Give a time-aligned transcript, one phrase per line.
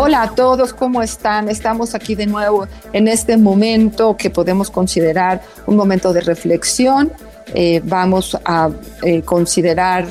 [0.00, 1.48] Hola a todos, ¿cómo están?
[1.48, 7.12] Estamos aquí de nuevo en este momento que podemos considerar un momento de reflexión.
[7.52, 8.70] Eh, vamos a
[9.02, 10.06] eh, considerar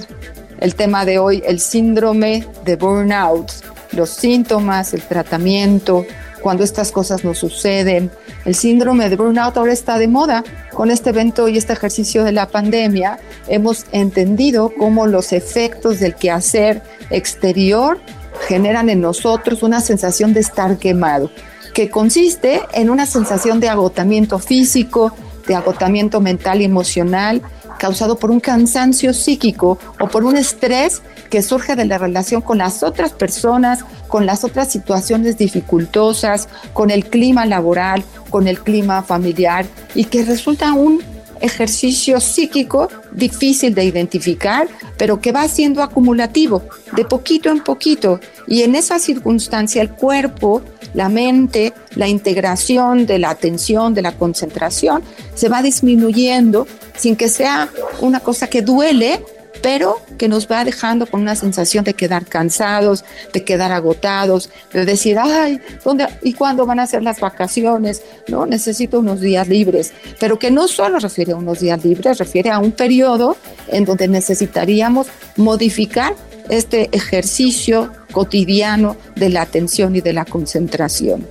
[0.60, 3.50] el tema de hoy, el síndrome de burnout,
[3.94, 6.06] los síntomas, el tratamiento,
[6.42, 8.12] cuando estas cosas nos suceden.
[8.44, 10.44] El síndrome de burnout ahora está de moda.
[10.74, 16.14] Con este evento y este ejercicio de la pandemia hemos entendido cómo los efectos del
[16.14, 18.02] quehacer exterior
[18.48, 21.32] generan en nosotros una sensación de estar quemado,
[21.74, 25.14] que consiste en una sensación de agotamiento físico,
[25.48, 27.42] de agotamiento mental y emocional,
[27.78, 32.58] causado por un cansancio psíquico o por un estrés que surge de la relación con
[32.58, 39.04] las otras personas, con las otras situaciones dificultosas, con el clima laboral, con el clima
[39.04, 41.02] familiar y que resulta un
[41.42, 46.64] ejercicio psíquico difícil de identificar, pero que va siendo acumulativo,
[46.96, 48.20] de poquito en poquito.
[48.48, 50.62] Y en esa circunstancia el cuerpo,
[50.94, 55.04] la mente, la integración de la atención, de la concentración,
[55.36, 57.70] se va disminuyendo sin que sea
[58.02, 59.24] una cosa que duele,
[59.62, 64.86] pero que nos va dejando con una sensación de quedar cansados, de quedar agotados, de
[64.86, 68.02] decir, ay, ¿dónde y cuándo van a ser las vacaciones?
[68.28, 72.50] No, necesito unos días libres, pero que no solo refiere a unos días libres, refiere
[72.50, 76.16] a un periodo en donde necesitaríamos modificar
[76.50, 81.28] este ejercicio cotidiano de la atención y de la concentración.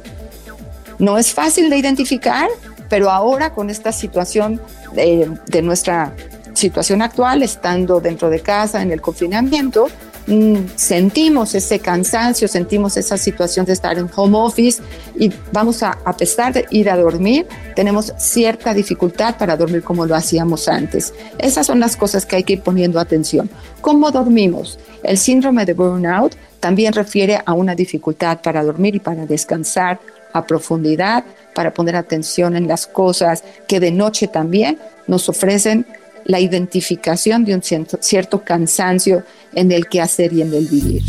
[0.98, 2.48] No es fácil de identificar,
[2.88, 4.60] pero ahora con esta situación
[4.94, 6.14] de, de nuestra
[6.56, 9.88] situación actual, estando dentro de casa, en el confinamiento,
[10.26, 14.82] mm, sentimos ese cansancio, sentimos esa situación de estar en home office
[15.18, 20.06] y vamos a, a pesar de ir a dormir, tenemos cierta dificultad para dormir como
[20.06, 21.14] lo hacíamos antes.
[21.38, 23.48] Esas son las cosas que hay que ir poniendo atención.
[23.80, 24.78] ¿Cómo dormimos?
[25.02, 30.00] El síndrome de burnout también refiere a una dificultad para dormir y para descansar
[30.32, 31.24] a profundidad,
[31.54, 35.86] para poner atención en las cosas que de noche también nos ofrecen
[36.26, 39.22] la identificación de un cierto, cansancio
[39.54, 41.02] en el quehacer y en el vivir.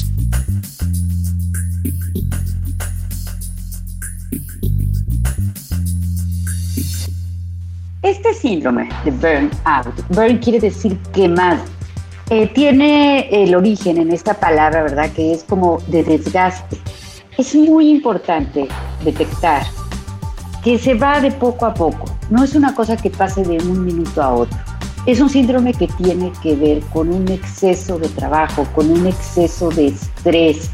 [8.03, 11.61] Este síndrome de burnout, burn quiere decir quemado,
[12.29, 15.11] eh, tiene el origen en esta palabra, ¿verdad?
[15.11, 16.77] Que es como de desgaste.
[17.37, 18.67] Es muy importante
[19.03, 19.63] detectar
[20.63, 23.83] que se va de poco a poco, no es una cosa que pase de un
[23.83, 24.66] minuto a otro.
[25.07, 29.69] Es un síndrome que tiene que ver con un exceso de trabajo, con un exceso
[29.69, 30.69] de estrés,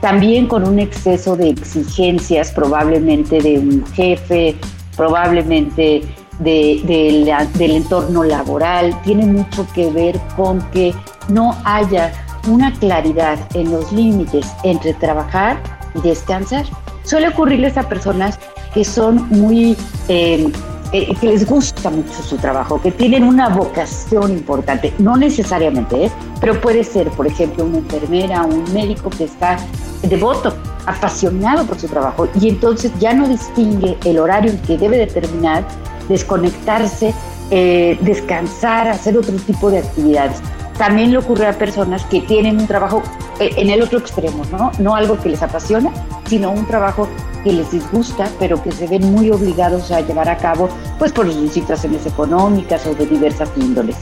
[0.00, 4.56] también con un exceso de exigencias, probablemente de un jefe,
[4.96, 6.02] probablemente
[6.40, 7.28] del
[7.60, 9.00] entorno laboral.
[9.02, 10.92] Tiene mucho que ver con que
[11.28, 12.12] no haya
[12.48, 15.62] una claridad en los límites entre trabajar
[15.94, 16.66] y descansar.
[17.04, 18.36] Suele ocurrirles a personas
[18.74, 19.76] que son muy
[20.08, 20.50] eh,
[20.92, 26.12] eh, que les gusta mucho su trabajo, que tienen una vocación importante, no necesariamente es,
[26.40, 29.56] pero puede ser, por ejemplo, una enfermera, un médico que está
[30.02, 30.54] devoto,
[30.86, 35.66] apasionado por su trabajo y entonces ya no distingue el horario en que debe determinar,
[36.08, 37.12] desconectarse,
[37.50, 40.38] eh, descansar, hacer otro tipo de actividades.
[40.78, 43.02] También le ocurre a personas que tienen un trabajo
[43.40, 44.42] eh, en el otro extremo,
[44.78, 44.94] ¿no?
[44.94, 45.90] Algo que les apasiona,
[46.26, 47.08] sino un trabajo
[47.44, 50.68] que les disgusta, pero que se ven muy obligados a llevar a cabo,
[50.98, 53.96] pues por situaciones económicas o de diversas índoles.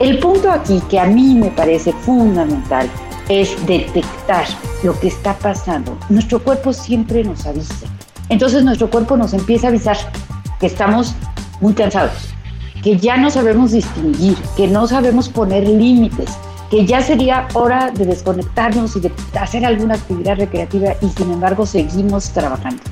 [0.00, 2.88] El punto aquí que a mí me parece fundamental
[3.28, 4.46] es detectar
[4.82, 5.96] lo que está pasando.
[6.08, 7.86] Nuestro cuerpo siempre nos avisa.
[8.28, 9.96] Entonces nuestro cuerpo nos empieza a avisar
[10.60, 11.14] que estamos
[11.60, 12.34] muy cansados,
[12.82, 16.30] que ya no sabemos distinguir, que no sabemos poner límites,
[16.70, 21.66] que ya sería hora de desconectarnos y de hacer alguna actividad recreativa y sin embargo
[21.66, 22.82] seguimos trabajando.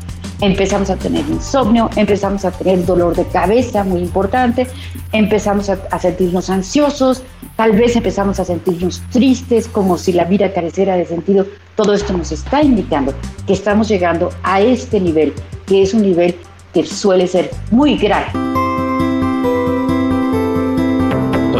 [0.40, 4.66] Empezamos a tener insomnio, empezamos a tener dolor de cabeza muy importante,
[5.12, 7.22] empezamos a, sentirnos ansiosos,
[7.56, 11.46] tal vez empezamos a sentirnos tristes, como si la vida careciera de sentido.
[11.74, 13.14] Todo esto nos está indicando
[13.46, 15.32] que estamos llegando a este nivel,
[15.64, 16.36] que es un nivel
[16.74, 18.26] que suele ser muy grave.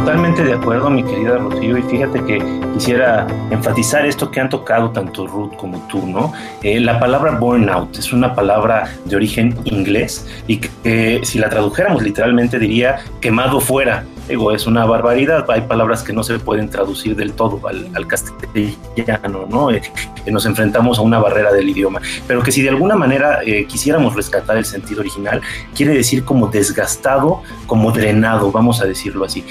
[0.06, 2.38] Totalmente de acuerdo, mi querida Rocío, y fíjate que
[2.74, 6.32] quisiera enfatizar esto que han tocado tanto Ruth como tú, ¿no?
[6.62, 12.04] Eh, la palabra burnout es una palabra de origen inglés y que si la tradujéramos
[12.04, 17.14] literalmente diría quemado fuera, Digo, es una barbaridad, hay palabras que no se pueden traducir
[17.14, 19.70] del todo al, castellano, ¿no?
[19.70, 19.80] Eh,
[20.26, 24.16] nos enfrentamos a una barrera del idioma, pero que si de alguna manera eh, quisiéramos
[24.16, 25.40] rescatar el sentido original,
[25.76, 29.44] quiere decir como desgastado, como drenado, vamos a decirlo así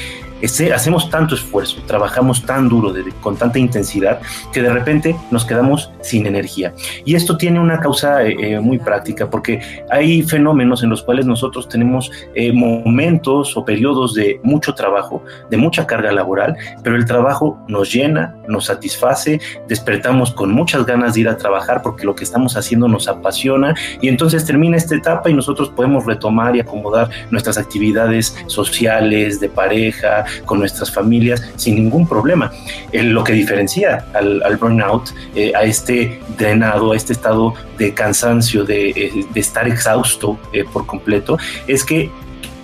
[0.73, 4.19] hacemos tanto esfuerzo, trabajamos tan duro, con tanta intensidad,
[4.51, 6.73] que de repente nos quedamos sin energía.
[7.05, 11.25] Y esto tiene una causa eh, eh, muy práctica, porque hay fenómenos en los cuales
[11.25, 17.05] nosotros tenemos eh, momentos o periodos de mucho trabajo, de mucha carga laboral, pero el
[17.05, 22.15] trabajo nos llena, nos satisface, despertamos con muchas ganas de ir a trabajar porque lo
[22.15, 26.59] que estamos haciendo nos apasiona y entonces termina esta etapa y nosotros podemos retomar y
[26.59, 32.51] acomodar nuestras actividades sociales, de pareja, con nuestras familias sin ningún problema.
[32.91, 38.89] lo que diferencia al, burnout, eh, a este drenado, a este estado de cansancio, de,
[38.89, 41.37] eh, estar exhausto eh, por completo,
[41.67, 42.09] es que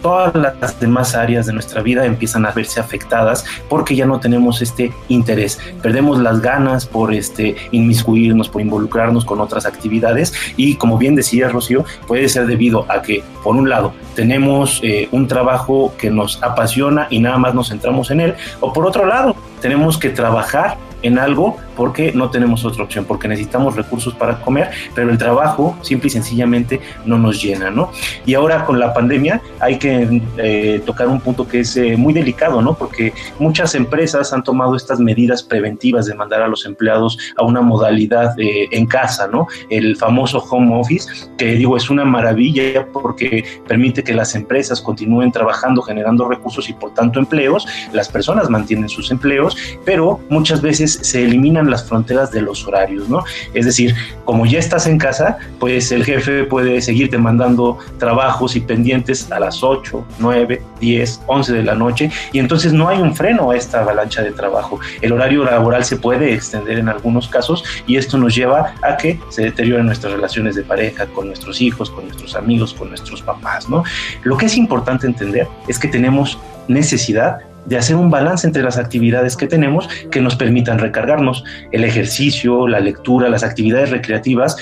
[0.02, 4.62] todas las demás áreas de nuestra vida empiezan a verse afectadas porque ya no tenemos
[4.62, 10.98] este interés, perdemos las ganas por este inmiscuirnos, por involucrarnos con otras actividades y como
[10.98, 15.94] bien decía Rocío, puede ser debido a que por un lado tenemos eh, un trabajo
[15.98, 19.98] que nos apasiona y nada más nos centramos en él o por otro lado tenemos
[19.98, 25.10] que trabajar en algo porque no tenemos otra opción, porque necesitamos recursos para comer, pero
[25.10, 27.92] el trabajo simple y sencillamente no nos llena, ¿no?
[28.26, 32.14] Y ahora con la pandemia hay que eh, tocar un punto que es eh, muy
[32.14, 32.74] delicado, ¿no?
[32.74, 37.62] Porque muchas empresas han tomado estas medidas preventivas de mandar a los empleados a una
[37.62, 39.48] modalidad eh, en casa, ¿no?
[39.70, 45.32] El famoso home office, que digo es una maravilla porque permite que las empresas continúen
[45.32, 51.00] trabajando, generando recursos y por tanto empleos, las personas mantienen sus empleos, pero muchas veces
[51.02, 51.24] se
[51.70, 53.24] las fronteras de los horarios, ¿no?
[53.54, 58.62] Es decir, como ya estás en casa, pues el jefe puede seguirte mandando trabajos y
[58.62, 63.16] pendientes a las 8, 9, 10, 11 de la noche y entonces no hay un
[63.16, 64.80] freno a esta avalancha de trabajo.
[65.02, 69.20] El horario laboral se puede extender en algunos casos y esto nos lleva a que
[69.30, 73.70] se deterioren nuestras relaciones de pareja con nuestros hijos, con nuestros amigos, con nuestros papás,
[73.70, 73.84] ¿no?
[74.24, 76.38] Lo que es importante entender es que tenemos
[76.68, 81.44] necesidad de hacer un balance entre las actividades que tenemos que nos permitan recargarnos.
[81.72, 84.58] El ejercicio, la lectura, las actividades recreativas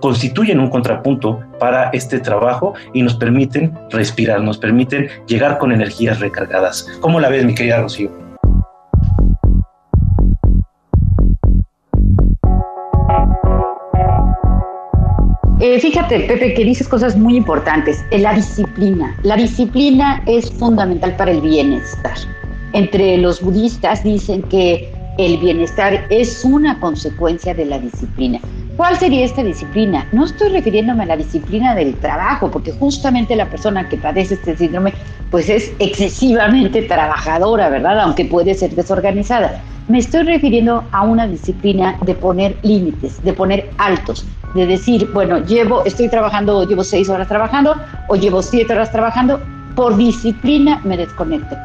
[0.00, 6.20] constituyen un contrapunto para este trabajo y nos permiten respirar, nos permiten llegar con energías
[6.20, 6.86] recargadas.
[7.00, 8.27] ¿Cómo la ves, mi querida Rocío?
[15.68, 18.02] Eh, fíjate, Pepe, que dices cosas muy importantes.
[18.10, 19.14] Eh, la disciplina.
[19.22, 22.16] La disciplina es fundamental para el bienestar.
[22.72, 28.40] Entre los budistas dicen que el bienestar es una consecuencia de la disciplina.
[28.78, 30.06] ¿Cuál sería esta disciplina?
[30.12, 34.56] No estoy refiriéndome a la disciplina del trabajo, porque justamente la persona que padece este
[34.56, 34.94] síndrome
[35.32, 37.98] pues es excesivamente trabajadora, ¿verdad?
[37.98, 39.60] Aunque puede ser desorganizada.
[39.88, 44.24] Me estoy refiriendo a una disciplina de poner límites, de poner altos,
[44.54, 47.74] de decir, bueno, llevo, estoy trabajando, llevo seis horas trabajando
[48.06, 49.40] o llevo siete horas trabajando,
[49.74, 51.56] por disciplina me desconecto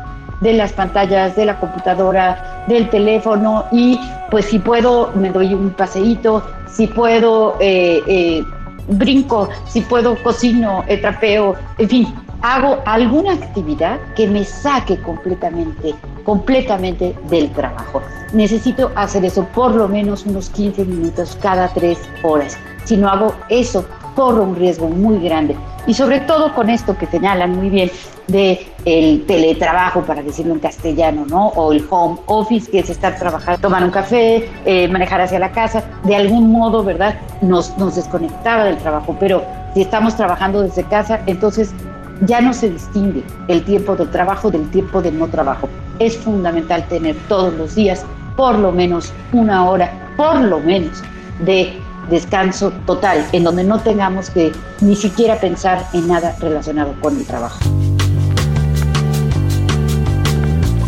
[0.43, 5.71] de las pantallas, de la computadora, del teléfono y pues si puedo me doy un
[5.71, 8.43] paseíto, si puedo eh, eh,
[8.87, 15.95] brinco, si puedo cocino, eh, trapeo, en fin, hago alguna actividad que me saque completamente,
[16.25, 18.01] completamente del trabajo.
[18.33, 22.57] Necesito hacer eso por lo menos unos 15 minutos cada tres horas.
[22.83, 25.55] Si no hago eso, corro un riesgo muy grande.
[25.85, 27.91] Y sobre todo con esto que señalan muy bien
[28.27, 31.47] de el teletrabajo, para decirlo en castellano, ¿no?
[31.49, 35.51] O el home office, que es estar trabajando, tomar un café, eh, manejar hacia la
[35.51, 37.15] casa, de algún modo, ¿verdad?
[37.41, 39.43] Nos, nos desconectaba del trabajo, pero
[39.73, 41.73] si estamos trabajando desde casa, entonces
[42.21, 45.67] ya no se distingue el tiempo del trabajo del tiempo del no trabajo.
[45.99, 48.05] Es fundamental tener todos los días
[48.35, 51.03] por lo menos una hora, por lo menos,
[51.45, 51.73] de
[52.09, 57.25] descanso total, en donde no tengamos que ni siquiera pensar en nada relacionado con el
[57.25, 57.59] trabajo.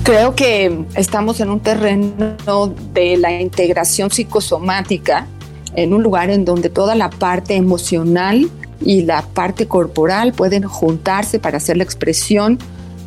[0.04, 5.26] Creo que estamos en un terreno de la integración psicosomática,
[5.74, 8.48] en un lugar en donde toda la parte emocional
[8.82, 12.60] y la parte corporal pueden juntarse para hacer la expresión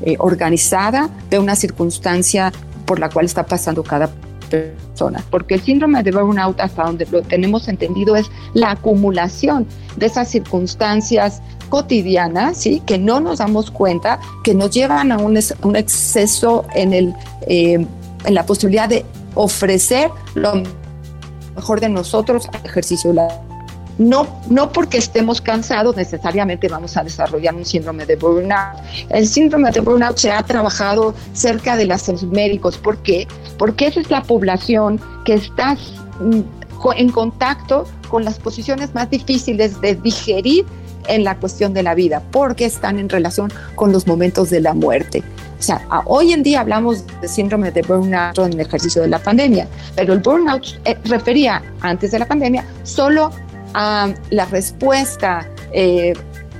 [0.02, 2.52] eh, organizada de una circunstancia
[2.84, 4.10] por la cual está pasando cada
[4.50, 10.06] persona, porque el síndrome de burnout, hasta donde lo tenemos entendido, es la acumulación de
[10.06, 12.82] esas circunstancias cotidianas, ¿sí?
[12.86, 15.36] que no nos damos cuenta, que nos llevan a un,
[15.76, 17.14] exceso en, el,
[17.46, 17.86] eh,
[18.24, 20.62] en la posibilidad de ofrecer lo
[21.54, 23.28] mejor de nosotros al ejercicio de la
[23.98, 28.78] no, no porque estemos cansados necesariamente vamos a desarrollar un síndrome de burnout.
[29.10, 32.78] El síndrome de burnout se ha trabajado cerca de los médicos.
[32.78, 33.26] ¿Por qué?
[33.58, 35.74] Porque esa es la población que está
[36.20, 36.40] mm,
[36.96, 40.64] en contacto con las posiciones más difíciles de digerir
[41.08, 44.74] en la cuestión de la vida, porque están en relación con los momentos de la
[44.74, 45.22] muerte.
[45.58, 49.18] O sea, hoy en día hablamos de síndrome de burnout en el ejercicio de la
[49.18, 53.32] pandemia, pero el burnout eh, refería antes de la pandemia solo
[53.74, 56.14] a la respuesta eh,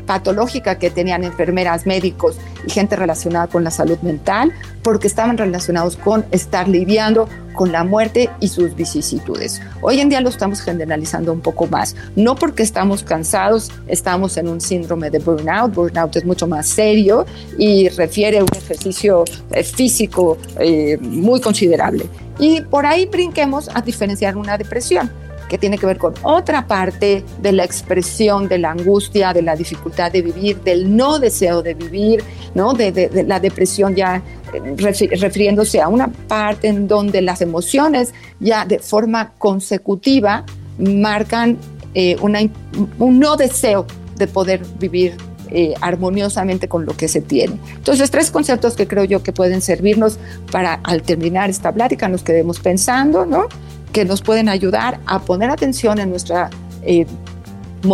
[0.08, 2.36] patológica que tenían enfermeras, médicos
[2.66, 7.84] y gente relacionada con la salud mental, porque estaban relacionados con estar lidiando con la
[7.84, 9.60] muerte y sus vicisitudes.
[9.82, 14.48] Hoy en día lo estamos generalizando un poco más, no porque estamos cansados, estamos en
[14.48, 17.26] un síndrome de burnout, burnout es mucho más serio
[17.58, 22.06] y refiere un ejercicio eh, físico eh, muy considerable.
[22.38, 25.10] Y por ahí brinquemos a diferenciar una depresión
[25.48, 29.56] que tiene que ver con otra parte de la expresión de la angustia, de la
[29.56, 32.22] dificultad de vivir, del no deseo de vivir,
[32.54, 32.74] ¿no?
[32.74, 38.78] de, la depresión ya eh, refiriéndose a una parte en donde las emociones ya de
[38.78, 40.44] forma consecutiva
[40.78, 41.58] marcan
[41.94, 43.86] eh, un no deseo
[44.16, 45.16] de poder vivir
[45.50, 47.58] eh, armoniosamente con lo que se tiene.
[47.74, 50.18] Entonces, tres conceptos que creo yo que pueden servirnos
[50.52, 53.46] para al terminar esta plática nos quedemos pensando, ¿no?
[53.92, 56.50] Que nos pueden ayudar a poner atención en, nuestra,
[56.82, 57.06] eh,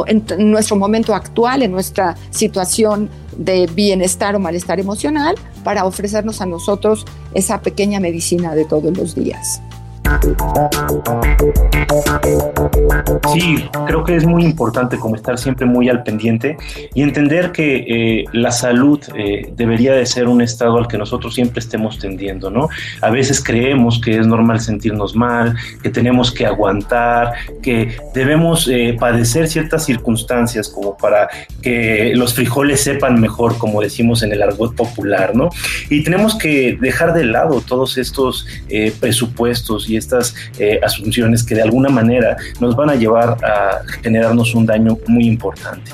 [0.06, 6.46] en nuestro momento actual, en nuestra situación de bienestar o malestar emocional, para ofrecernos a
[6.46, 9.60] nosotros esa pequeña medicina de todos los días.
[13.32, 16.56] Sí, creo que es muy importante como estar siempre muy al pendiente
[16.94, 21.34] y entender que eh, la salud eh, debería de ser un estado al que nosotros
[21.34, 22.68] siempre estemos tendiendo, ¿no?
[23.00, 28.96] A veces creemos que es normal sentirnos mal, que tenemos que aguantar, que debemos eh,
[28.98, 31.28] padecer ciertas circunstancias como para
[31.62, 35.50] que los frijoles sepan mejor, como decimos en el argot popular, ¿no?
[35.90, 38.46] Y tenemos que dejar de lado todos estos
[39.00, 44.54] presupuestos y estas eh, asunciones que de alguna manera nos van a llevar a generarnos
[44.54, 45.90] un daño muy importante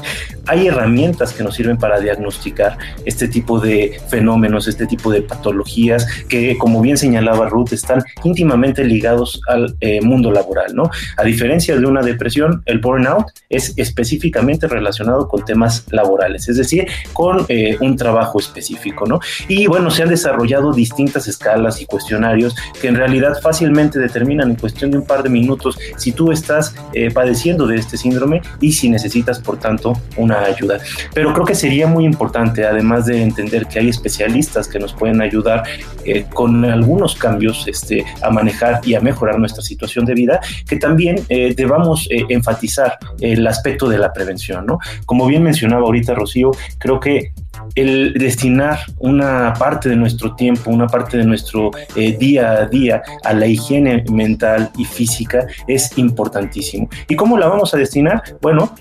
[0.51, 6.09] hay herramientas que nos sirven para diagnosticar este tipo de fenómenos, este tipo de patologías
[6.29, 10.91] que, como bien señalaba Ruth, están íntimamente ligados al eh, mundo laboral, ¿no?
[11.17, 16.89] A diferencia de una depresión, el burnout es específicamente relacionado con temas laborales, es decir,
[17.13, 19.21] con eh, un trabajo específico, ¿no?
[19.47, 24.57] Y bueno, se han desarrollado distintas escalas y cuestionarios que en realidad fácilmente determinan en
[24.57, 28.73] cuestión de un par de minutos si tú estás eh, padeciendo de este síndrome y
[28.73, 30.79] si necesitas, por tanto, una ayuda.
[31.15, 35.21] Pero creo que sería muy importante, además de entender que hay especialistas que nos pueden
[35.21, 35.65] ayudar
[36.05, 40.77] eh, con algunos cambios este, a manejar y a mejorar nuestra situación de vida, que
[40.77, 44.67] también eh, debamos eh, enfatizar el aspecto de la prevención.
[44.67, 44.79] ¿no?
[45.07, 47.33] Como bien mencionaba ahorita Rocío, creo que
[47.75, 53.33] el destinar una parte de nuestro tiempo, una parte de nuestro día a día a
[53.33, 56.89] la higiene mental y física es importantísimo.
[57.09, 58.23] ¿Y cómo la vamos a destinar?
[58.41, 58.75] Bueno,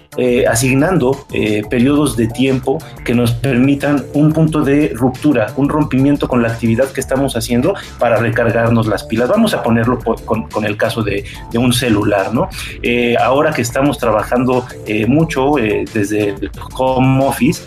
[0.47, 6.41] asignando eh, periodos de tiempo que nos permitan un punto de ruptura, un rompimiento con
[6.41, 9.29] la actividad que estamos haciendo para recargarnos las pilas.
[9.29, 12.49] Vamos a ponerlo con, el caso de, un celular, ¿no?
[12.81, 15.53] Eh, ahora que estamos trabajando eh, mucho
[15.93, 17.63] desde el home office,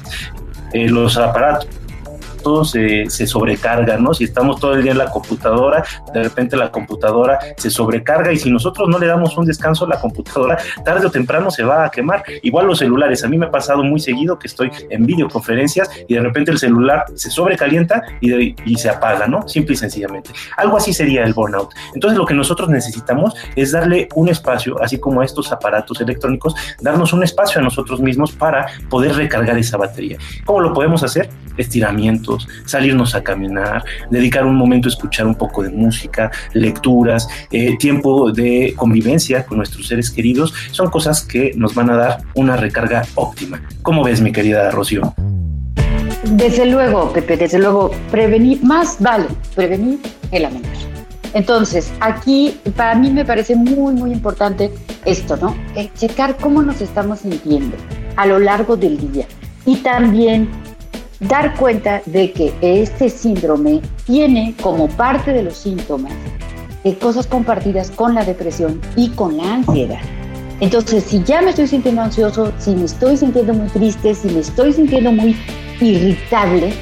[0.74, 1.68] los aparatos
[2.64, 4.14] se, se sobrecargan, ¿no?
[4.14, 8.38] Si estamos todo el día en la computadora, de repente la computadora se sobrecarga y
[8.38, 11.90] si nosotros no le damos un descanso, la computadora tarde o temprano se va a
[11.90, 12.24] quemar.
[12.42, 16.14] Igual los celulares, a mí me ha pasado muy seguido que estoy en videoconferencias y
[16.14, 19.48] de repente el celular se sobrecalienta y, y se apaga, ¿no?
[19.48, 20.30] Simple y sencillamente.
[20.56, 21.70] Algo así sería el burnout.
[21.94, 26.54] Entonces lo que nosotros necesitamos es darle un espacio, así como a estos aparatos electrónicos,
[26.80, 30.18] darnos un espacio a nosotros mismos para poder recargar esa batería.
[30.44, 31.30] ¿Cómo lo podemos hacer?
[31.56, 32.31] Estiramiento
[32.64, 38.32] salirnos a caminar, dedicar un momento a escuchar un poco de música, lecturas, eh, tiempo
[38.32, 43.02] de convivencia con nuestros seres queridos, son cosas que nos van a dar una recarga
[43.14, 43.62] óptima.
[43.82, 45.14] ¿Cómo ves, mi querida Rocío?
[46.24, 49.98] Desde luego, Pepe, desde luego, prevenir, más vale prevenir
[50.30, 50.72] que lamentar.
[51.34, 54.72] Entonces, aquí para mí me parece muy, muy importante
[55.04, 55.56] esto, ¿no?
[55.96, 57.76] checar cómo nos estamos sintiendo
[58.16, 59.26] a lo largo del día
[59.64, 60.48] y también
[61.22, 66.12] dar cuenta de que este síndrome tiene como parte de los síntomas
[66.84, 70.00] eh, cosas compartidas con la depresión y con la ansiedad.
[70.60, 74.40] Entonces, si ya me estoy sintiendo ansioso, si me estoy sintiendo muy triste, si me
[74.40, 75.36] estoy sintiendo muy
[75.80, 76.72] irritable,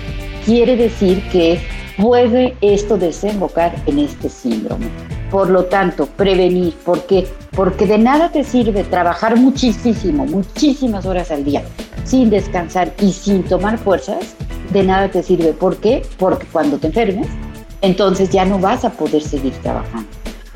[0.45, 1.61] quiere decir que
[1.97, 4.87] puede esto desembocar en este síndrome.
[5.31, 7.27] Por lo tanto, prevenir, ¿por qué?
[7.53, 11.63] Porque de nada te sirve trabajar muchísimo, muchísimas horas al día,
[12.11, 14.35] sin descansar y sin tomar fuerzas,
[14.73, 15.53] de nada te sirve.
[15.53, 16.03] ¿Por qué?
[16.19, 17.29] Porque cuando te enfermes,
[17.83, 20.09] entonces ya no vas a poder seguir trabajando.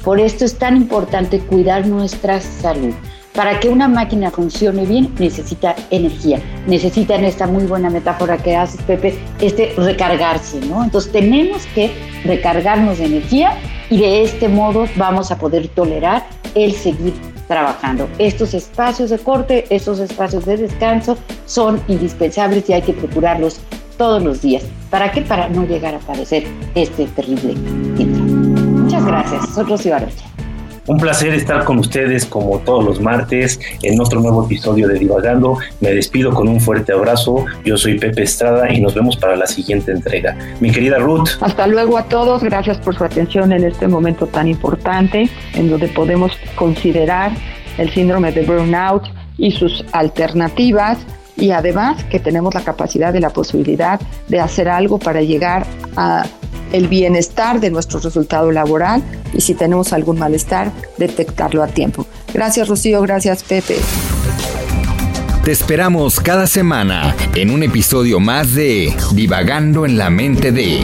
[0.03, 2.93] Por esto es tan importante cuidar nuestra salud.
[3.35, 8.55] Para que una máquina funcione bien necesita energía, necesita en esta muy buena metáfora que
[8.55, 10.85] haces, Pepe, este recargarse, ¿no?
[10.85, 11.93] Entonces tenemos que
[12.25, 13.57] recargarnos de energía
[13.91, 17.13] y de este modo vamos a poder tolerar el seguir
[17.47, 18.09] trabajando.
[18.19, 23.61] Estos espacios de corte, estos espacios de descanso son indispensables y hay que procurarlos
[23.97, 24.65] todos los días.
[24.91, 25.23] ¿Para qué?
[25.23, 27.55] Para no llegar a padecer este terrible
[27.97, 28.33] síndrome.
[28.83, 29.55] Muchas gracias.
[29.55, 30.34] Soy Rocío Arocha.
[30.87, 35.57] Un placer estar con ustedes como todos los martes en otro nuevo episodio de Divagando.
[35.81, 37.47] Me despido con un fuerte abrazo.
[37.65, 40.37] Yo soy Pepe Estrada y nos vemos para la siguiente entrega.
[40.61, 41.31] Mi querida Ruth.
[41.41, 42.43] Hasta luego a todos.
[42.43, 47.33] Gracias por su atención en este momento tan importante en donde podemos considerar
[47.79, 49.05] el síndrome de burnout
[49.39, 50.99] y sus alternativas
[51.37, 53.99] y además que tenemos la capacidad y la posibilidad
[54.29, 56.27] de hacer algo para llegar a
[56.75, 59.03] el bienestar de nuestro resultado laboral
[59.33, 62.05] y si tenemos algún malestar, detectarlo a tiempo.
[62.33, 63.77] Gracias Rocío, gracias Pepe.
[65.45, 70.81] Te esperamos cada semana en un episodio más de Divagando en la mente de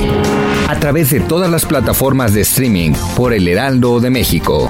[0.69, 4.70] a través de todas las plataformas de streaming por El Heraldo de México.